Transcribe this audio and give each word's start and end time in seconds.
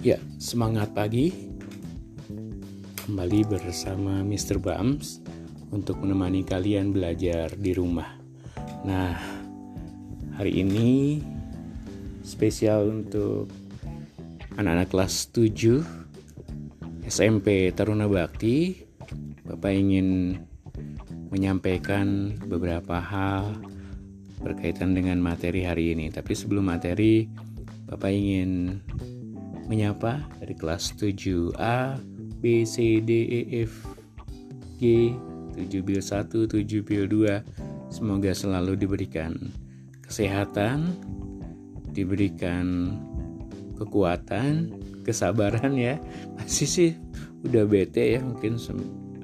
Ya, 0.00 0.16
semangat 0.40 0.96
pagi. 0.96 1.28
Kembali 3.04 3.44
bersama 3.44 4.24
Mr. 4.24 4.56
Bams 4.56 5.20
untuk 5.68 6.00
menemani 6.00 6.40
kalian 6.40 6.88
belajar 6.88 7.52
di 7.52 7.76
rumah. 7.76 8.16
Nah, 8.80 9.12
hari 10.40 10.64
ini 10.64 11.20
spesial 12.24 12.88
untuk 12.88 13.52
anak-anak 14.56 14.88
kelas 14.88 15.36
7 15.36 15.84
SMP 17.04 17.68
Taruna 17.76 18.08
Bakti. 18.08 18.80
Bapak 19.44 19.68
ingin 19.68 20.40
menyampaikan 21.28 22.40
beberapa 22.48 23.04
hal 23.04 23.52
berkaitan 24.40 24.96
dengan 24.96 25.20
materi 25.20 25.60
hari 25.68 25.92
ini. 25.92 26.08
Tapi 26.08 26.32
sebelum 26.32 26.72
materi, 26.72 27.28
Bapak 27.84 28.08
ingin 28.08 28.80
menyapa 29.70 30.26
dari 30.42 30.58
kelas 30.58 30.98
7A, 30.98 31.94
B, 32.42 32.66
C, 32.66 32.98
D, 32.98 33.10
E, 33.30 33.40
F, 33.62 33.86
G, 34.82 35.14
7 35.54 35.86
bil 35.86 36.02
1, 36.02 36.26
7 36.26 36.82
bil 36.82 37.06
2. 37.06 37.94
Semoga 37.94 38.34
selalu 38.34 38.74
diberikan 38.74 39.38
kesehatan, 40.02 40.98
diberikan 41.94 42.98
kekuatan, 43.78 44.74
kesabaran 45.06 45.78
ya. 45.78 46.02
Masih 46.34 46.66
sih 46.66 46.90
udah 47.46 47.64
bete 47.64 48.18
ya 48.18 48.20
mungkin 48.20 48.58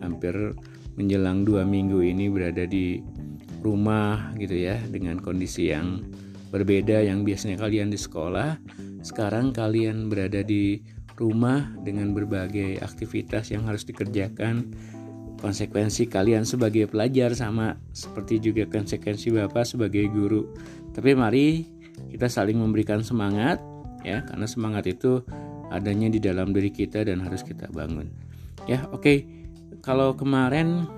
hampir 0.00 0.54
menjelang 0.96 1.44
dua 1.44 1.68
minggu 1.68 2.00
ini 2.00 2.32
berada 2.32 2.64
di 2.64 3.04
rumah 3.60 4.32
gitu 4.40 4.56
ya 4.56 4.80
dengan 4.88 5.20
kondisi 5.20 5.68
yang 5.68 6.00
berbeda 6.48 7.04
yang 7.04 7.26
biasanya 7.26 7.60
kalian 7.60 7.92
di 7.92 7.98
sekolah 8.00 8.56
sekarang 9.06 9.54
kalian 9.54 10.10
berada 10.10 10.42
di 10.42 10.82
rumah 11.14 11.70
dengan 11.86 12.10
berbagai 12.10 12.82
aktivitas 12.82 13.54
yang 13.54 13.62
harus 13.70 13.86
dikerjakan. 13.86 14.74
Konsekuensi 15.36 16.10
kalian 16.10 16.42
sebagai 16.48 16.90
pelajar 16.90 17.30
sama 17.38 17.78
seperti 17.94 18.42
juga 18.42 18.66
konsekuensi 18.66 19.30
Bapak 19.30 19.68
sebagai 19.68 20.10
guru. 20.10 20.50
Tapi 20.90 21.14
mari 21.14 21.62
kita 22.10 22.26
saling 22.26 22.58
memberikan 22.58 23.04
semangat 23.06 23.62
ya 24.02 24.26
karena 24.26 24.48
semangat 24.48 24.90
itu 24.90 25.22
adanya 25.70 26.10
di 26.10 26.18
dalam 26.18 26.50
diri 26.50 26.72
kita 26.74 27.06
dan 27.06 27.22
harus 27.22 27.46
kita 27.46 27.70
bangun. 27.70 28.10
Ya 28.66 28.90
oke. 28.90 29.02
Okay. 29.04 29.18
kalau 29.84 30.18
kemarin 30.18 30.88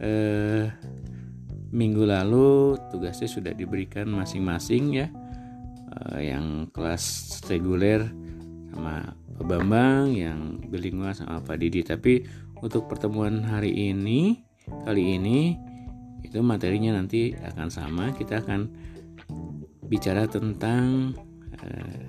eh, 0.00 0.72
minggu 1.74 2.08
lalu 2.08 2.80
tugasnya 2.88 3.28
sudah 3.28 3.52
diberikan 3.52 4.08
masing-masing 4.08 5.04
ya 5.04 5.06
uh, 5.96 6.20
yang 6.20 6.68
kelas 6.72 7.38
reguler 7.48 8.08
sama 8.72 9.16
Pak 9.36 9.44
Bambang, 9.44 10.12
yang 10.12 10.60
bilingual 10.68 11.16
sama 11.16 11.40
Pak 11.40 11.60
Didi. 11.60 11.84
Tapi 11.84 12.24
untuk 12.60 12.88
pertemuan 12.88 13.44
hari 13.44 13.72
ini, 13.72 14.44
kali 14.84 15.16
ini 15.16 15.56
itu 16.24 16.40
materinya 16.40 17.00
nanti 17.00 17.32
akan 17.36 17.68
sama. 17.68 18.12
Kita 18.12 18.44
akan 18.44 18.68
bicara 19.86 20.26
tentang 20.26 21.14
uh, 21.62 22.00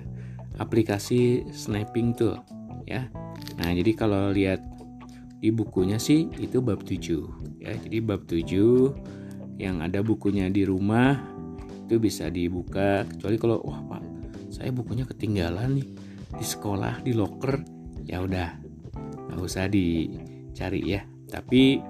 aplikasi 0.58 1.46
sniping 1.54 2.12
tool 2.16 2.36
ya. 2.88 3.06
Nah, 3.60 3.70
jadi 3.70 3.92
kalau 3.94 4.34
lihat 4.34 4.64
di 5.38 5.54
bukunya 5.54 6.02
sih 6.02 6.26
itu 6.40 6.58
bab 6.58 6.82
7 6.82 7.62
ya. 7.62 7.72
Jadi 7.78 7.98
bab 8.02 8.26
7 8.26 9.58
yang 9.58 9.82
ada 9.82 10.02
bukunya 10.02 10.50
di 10.50 10.66
rumah 10.66 11.37
itu 11.88 11.96
bisa 11.96 12.28
dibuka 12.28 13.08
kecuali 13.08 13.40
kalau 13.40 13.64
wah 13.64 13.80
pak 13.88 14.02
saya 14.52 14.72
bukunya 14.72 15.08
ketinggalan 15.08 15.80
nih 15.80 15.88
di 16.36 16.44
sekolah 16.44 17.00
di 17.04 17.12
locker. 17.16 17.60
Ya 18.08 18.24
udah 18.24 18.48
nggak 19.32 19.40
usah 19.40 19.68
dicari 19.68 20.80
ya. 20.84 21.04
Tapi 21.28 21.80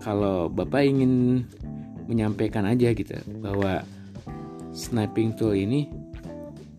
kalau 0.00 0.52
bapak 0.52 0.84
ingin 0.84 1.44
menyampaikan 2.08 2.64
aja 2.64 2.92
gitu 2.92 3.16
bahwa 3.40 3.84
sniping 4.72 5.36
tool 5.36 5.56
ini 5.56 5.88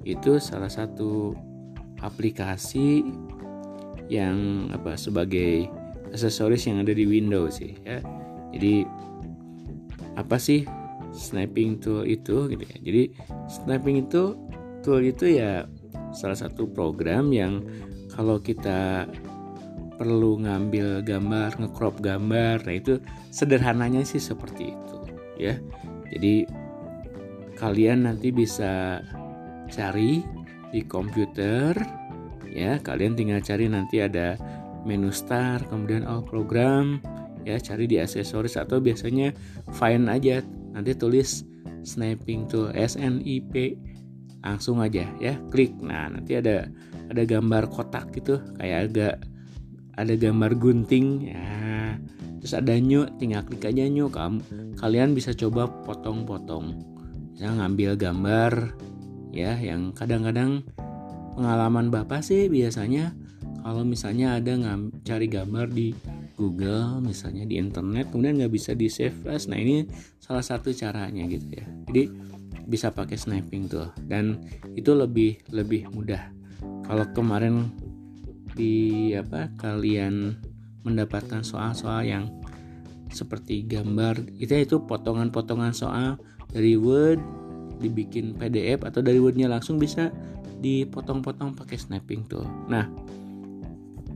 itu 0.05 0.37
salah 0.41 0.71
satu 0.71 1.33
aplikasi 2.01 3.03
yang 4.09 4.69
apa 4.73 4.97
sebagai 4.97 5.69
aksesoris 6.09 6.65
yang 6.65 6.81
ada 6.81 6.93
di 6.93 7.05
Windows 7.05 7.61
sih 7.61 7.77
ya. 7.85 8.01
Jadi 8.53 8.85
apa 10.17 10.37
sih 10.41 10.65
sniping 11.13 11.81
tool 11.81 12.05
itu 12.05 12.49
gitu 12.49 12.63
ya. 12.63 12.77
Jadi 12.81 13.03
sniping 13.49 14.07
itu 14.09 14.37
tool 14.81 15.01
itu 15.03 15.39
ya 15.39 15.65
salah 16.13 16.37
satu 16.37 16.65
program 16.69 17.29
yang 17.29 17.61
kalau 18.13 18.41
kita 18.41 19.05
perlu 19.99 20.39
ngambil 20.39 21.03
gambar, 21.03 21.59
ngecrop 21.59 21.99
gambar, 21.99 22.63
nah 22.63 22.75
itu 22.75 23.03
sederhananya 23.35 24.07
sih 24.07 24.23
seperti 24.23 24.71
itu 24.71 24.97
ya. 25.35 25.59
Jadi 26.09 26.47
kalian 27.59 28.07
nanti 28.07 28.31
bisa 28.31 29.03
cari 29.67 30.23
di 30.71 30.81
komputer 30.87 31.75
ya, 32.47 32.79
kalian 32.79 33.19
tinggal 33.19 33.43
cari 33.43 33.67
nanti 33.67 33.99
ada 33.99 34.39
menu 34.87 35.11
start, 35.11 35.67
kemudian 35.67 36.07
all 36.07 36.23
program, 36.23 37.03
ya 37.43 37.59
cari 37.59 37.83
di 37.85 37.99
aksesoris 37.99 38.55
atau 38.55 38.79
biasanya 38.79 39.35
find 39.75 40.07
aja 40.07 40.39
nanti 40.75 40.93
tulis 40.97 41.43
sniping 41.83 42.49
tool 42.49 42.69
S 42.75 42.99
N 42.99 43.23
I 43.23 43.39
P 43.39 43.75
langsung 44.43 44.79
aja 44.79 45.07
ya 45.19 45.35
klik. 45.51 45.75
Nah 45.79 46.11
nanti 46.11 46.39
ada 46.39 46.69
ada 47.09 47.23
gambar 47.25 47.67
kotak 47.71 48.13
gitu 48.15 48.39
kayak 48.59 48.79
agak 48.91 49.15
ada 49.99 50.13
gambar 50.15 50.55
gunting 50.55 51.33
ya. 51.33 51.97
Terus 52.39 52.55
ada 52.55 52.71
new 52.79 53.03
tinggal 53.19 53.43
klik 53.43 53.67
aja 53.67 53.83
new. 53.87 54.07
Kamu 54.07 54.39
kalian 54.79 55.11
bisa 55.11 55.35
coba 55.35 55.67
potong-potong. 55.83 56.71
Bisa 57.35 57.51
ngambil 57.51 57.99
gambar 57.99 58.79
ya 59.35 59.59
yang 59.59 59.91
kadang-kadang 59.91 60.63
pengalaman 61.35 61.91
bapak 61.91 62.23
sih 62.23 62.47
biasanya 62.47 63.11
kalau 63.59 63.83
misalnya 63.83 64.39
ada 64.39 64.55
ngam, 64.55 65.03
cari 65.03 65.27
gambar 65.27 65.67
di 65.67 65.91
Google 66.39 67.03
misalnya 67.03 67.43
di 67.43 67.59
internet 67.59 68.15
kemudian 68.15 68.39
nggak 68.39 68.53
bisa 68.55 68.71
di 68.71 68.87
save 68.87 69.27
as. 69.27 69.51
Nah 69.51 69.59
ini 69.59 69.83
salah 70.23 70.39
satu 70.39 70.71
caranya 70.71 71.27
gitu 71.27 71.59
ya. 71.59 71.67
Jadi 71.91 72.03
bisa 72.63 72.95
pakai 72.95 73.19
sniping 73.19 73.67
tuh. 73.67 73.91
Dan 73.99 74.39
itu 74.79 74.95
lebih 74.95 75.43
lebih 75.51 75.91
mudah. 75.91 76.31
Kalau 76.87 77.03
kemarin 77.11 77.67
di 78.55 79.11
apa 79.19 79.51
kalian 79.59 80.39
mendapatkan 80.87 81.43
soal-soal 81.43 82.07
yang 82.07 82.31
seperti 83.11 83.65
gambar 83.65 84.21
itu 84.37 84.53
itu 84.53 84.77
potongan-potongan 84.85 85.73
soal 85.75 86.15
dari 86.53 86.77
Word 86.77 87.19
dibikin 87.81 88.37
PDF 88.37 88.85
atau 88.85 89.01
dari 89.01 89.17
Wordnya 89.17 89.49
langsung 89.49 89.81
bisa 89.81 90.13
dipotong-potong 90.59 91.55
pakai 91.55 91.77
sniping 91.79 92.27
tuh. 92.27 92.45
Nah 92.67 92.85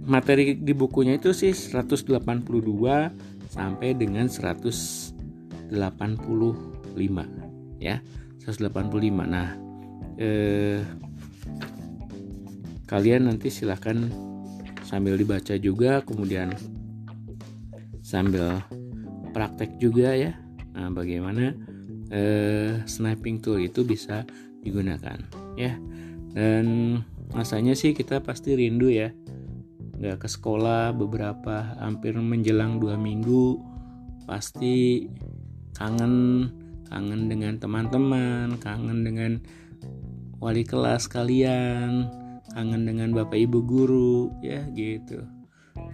materi 0.03 0.59
di 0.59 0.74
bukunya 0.75 1.16
itu 1.16 1.31
sih 1.31 1.56
182 1.56 2.19
sampai 3.52 3.96
dengan 3.96 4.28
185 4.28 5.16
ya. 7.80 8.00
185 8.44 9.24
nah 9.24 9.56
eh, 10.19 10.84
kalian 12.84 13.31
nanti 13.31 13.47
silahkan 13.47 14.12
sambil 14.84 15.16
dibaca 15.16 15.56
juga 15.56 16.03
kemudian 16.03 16.52
sambil 18.03 18.62
praktek 19.34 19.81
juga 19.81 20.13
ya. 20.13 20.38
Nah 20.75 20.92
bagaimana 20.94 21.56
eh, 22.13 22.83
sniping 22.86 23.42
tool 23.42 23.63
itu 23.63 23.81
bisa 23.88 24.27
digunakan 24.62 25.18
ya. 25.57 25.80
Dan 26.33 26.98
rasanya 27.33 27.74
sih 27.74 27.98
kita 27.98 28.22
pasti 28.22 28.54
rindu 28.54 28.94
ya 28.94 29.10
nggak 30.03 30.19
ke 30.19 30.27
sekolah 30.27 30.91
beberapa 30.91 31.79
hampir 31.79 32.11
menjelang 32.19 32.75
dua 32.75 33.00
minggu 33.00 33.55
pasti 34.27 35.07
kangen 35.79 36.51
kangen 36.91 37.31
dengan 37.31 37.55
teman-teman 37.55 38.59
kangen 38.59 39.07
dengan 39.07 39.39
wali 40.44 40.67
kelas 40.67 41.07
kalian 41.07 42.11
kangen 42.51 42.83
dengan 42.83 43.15
bapak 43.15 43.47
ibu 43.47 43.63
guru 43.63 44.27
ya 44.44 44.67
gitu. 44.75 45.23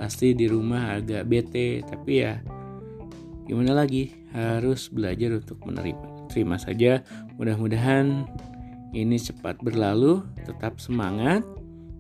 Pasti 0.02 0.34
di 0.34 0.50
rumah 0.50 0.98
agak 0.98 1.30
bete 1.30 1.86
tapi 1.86 2.26
ya 2.26 2.42
gimana 3.46 3.78
lagi 3.78 4.10
harus 4.34 4.90
belajar 4.90 5.38
untuk 5.38 5.62
menerima 5.70 6.34
terima 6.34 6.58
saja. 6.58 7.06
Mudah-mudahan 7.38 8.26
ini 8.90 9.22
cepat 9.22 9.62
berlalu 9.62 10.26
tetap 10.50 10.82
semangat. 10.82 11.46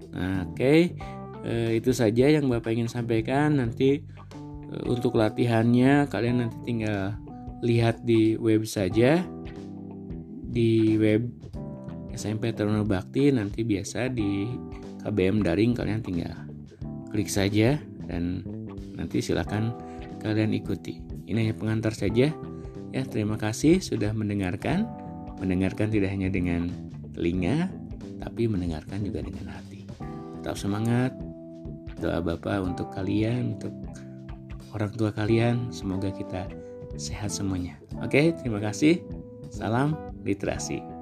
Nah, 0.09 0.49
oke. 0.49 0.57
okay 0.57 1.18
e, 1.43 1.79
itu 1.79 1.91
saja 1.95 2.27
yang 2.27 2.47
Bapak 2.47 2.73
ingin 2.75 2.91
sampaikan. 2.91 3.59
Nanti 3.59 4.03
e, 4.69 4.75
untuk 4.87 5.15
latihannya 5.15 6.07
kalian 6.07 6.47
nanti 6.47 6.57
tinggal 6.65 7.15
lihat 7.61 8.03
di 8.03 8.35
web 8.39 8.63
saja. 8.65 9.23
Di 10.49 10.97
web 10.97 11.29
SMP 12.17 12.51
Taruna 12.51 12.81
Bakti 12.83 13.29
nanti 13.29 13.61
biasa 13.61 14.09
di 14.09 14.49
KBM 15.05 15.45
daring 15.45 15.71
kalian 15.77 16.01
tinggal 16.03 16.35
klik 17.13 17.31
saja 17.31 17.79
dan 18.09 18.43
nanti 18.97 19.23
silakan 19.23 19.71
kalian 20.19 20.51
ikuti. 20.51 20.99
Ini 21.29 21.47
hanya 21.47 21.55
pengantar 21.55 21.93
saja. 21.95 22.33
Ya, 22.89 23.01
terima 23.05 23.37
kasih 23.37 23.79
sudah 23.79 24.11
mendengarkan. 24.11 24.89
Mendengarkan 25.39 25.93
tidak 25.93 26.11
hanya 26.11 26.27
dengan 26.27 26.67
telinga, 27.15 27.69
tapi 28.19 28.49
mendengarkan 28.49 29.05
juga 29.05 29.23
dengan 29.23 29.53
hati. 29.53 29.85
Tetap 30.41 30.57
semangat. 30.57 31.28
Doa 31.99 32.23
Bapak 32.23 32.63
untuk 32.63 32.89
kalian, 32.95 33.59
untuk 33.59 33.75
orang 34.71 34.91
tua 34.95 35.11
kalian, 35.11 35.67
semoga 35.69 36.09
kita 36.09 36.47
sehat 36.95 37.29
semuanya. 37.29 37.75
Oke, 37.99 38.31
terima 38.39 38.63
kasih. 38.63 39.03
Salam 39.51 39.95
literasi. 40.23 40.98